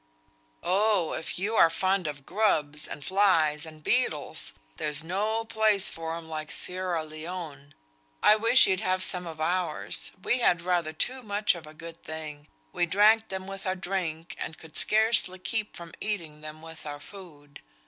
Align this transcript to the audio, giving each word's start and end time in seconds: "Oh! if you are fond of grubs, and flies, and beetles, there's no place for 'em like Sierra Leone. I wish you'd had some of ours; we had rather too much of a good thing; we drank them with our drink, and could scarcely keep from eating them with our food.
"Oh! 0.63 1.13
if 1.13 1.37
you 1.37 1.53
are 1.55 1.69
fond 1.69 2.07
of 2.07 2.25
grubs, 2.25 2.87
and 2.87 3.05
flies, 3.05 3.67
and 3.67 3.83
beetles, 3.83 4.53
there's 4.77 5.03
no 5.03 5.45
place 5.45 5.91
for 5.91 6.17
'em 6.17 6.27
like 6.27 6.51
Sierra 6.51 7.05
Leone. 7.05 7.75
I 8.23 8.35
wish 8.35 8.65
you'd 8.65 8.79
had 8.79 9.03
some 9.03 9.27
of 9.27 9.39
ours; 9.39 10.11
we 10.23 10.39
had 10.39 10.63
rather 10.63 10.91
too 10.91 11.21
much 11.21 11.53
of 11.53 11.67
a 11.67 11.75
good 11.75 12.01
thing; 12.03 12.47
we 12.73 12.87
drank 12.87 13.29
them 13.29 13.45
with 13.45 13.67
our 13.67 13.75
drink, 13.75 14.35
and 14.39 14.57
could 14.57 14.75
scarcely 14.75 15.37
keep 15.37 15.75
from 15.75 15.93
eating 16.01 16.41
them 16.41 16.63
with 16.63 16.87
our 16.87 16.99
food. 16.99 17.61